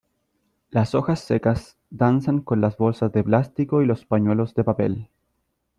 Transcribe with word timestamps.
Las 0.71 0.95
hojas 0.95 1.19
secas 1.19 1.77
danzan 1.91 2.41
con 2.41 2.59
las 2.59 2.75
bolsas 2.75 3.11
de 3.11 3.23
plástico 3.23 3.83
y 3.83 3.85
los 3.85 4.03
pañuelos 4.03 4.55
de 4.55 4.63
papel. 4.63 5.09